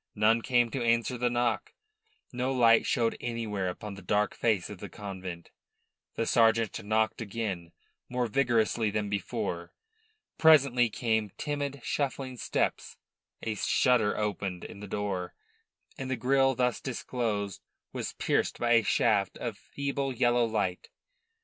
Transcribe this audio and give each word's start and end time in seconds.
None 0.15 0.41
came 0.41 0.71
to 0.71 0.83
answer 0.83 1.15
the 1.15 1.29
knock; 1.29 1.73
no 2.33 2.51
light 2.51 2.87
showed 2.87 3.15
anywhere 3.21 3.69
upon 3.69 3.93
the 3.93 4.01
dark 4.01 4.33
face 4.33 4.67
of 4.67 4.79
the 4.79 4.89
convent. 4.89 5.51
The 6.15 6.25
sergeant 6.25 6.83
knocked 6.83 7.21
again, 7.21 7.71
more 8.09 8.25
vigorously 8.25 8.89
than 8.89 9.11
before. 9.11 9.75
Presently 10.39 10.89
came 10.89 11.29
timid, 11.37 11.81
shuffling 11.83 12.35
steps; 12.37 12.97
a 13.43 13.53
shutter 13.53 14.17
opened 14.17 14.63
in 14.63 14.79
the 14.79 14.87
door, 14.87 15.35
and 15.99 16.09
the 16.09 16.15
grille 16.17 16.55
thus 16.55 16.81
disclosed 16.81 17.61
was 17.93 18.13
pierced 18.13 18.57
by 18.57 18.71
a 18.71 18.81
shaft 18.83 19.37
of 19.37 19.55
feeble 19.55 20.11
yellow 20.11 20.45
light. 20.45 20.89